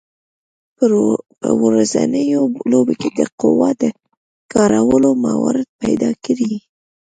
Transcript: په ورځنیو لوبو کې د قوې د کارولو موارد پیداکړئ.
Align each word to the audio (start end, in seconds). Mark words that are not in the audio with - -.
په 1.39 1.49
ورځنیو 1.63 2.41
لوبو 2.71 2.93
کې 3.01 3.09
د 3.17 3.19
قوې 3.39 3.71
د 3.81 3.83
کارولو 4.53 5.09
موارد 5.25 5.67
پیداکړئ. 5.81 6.53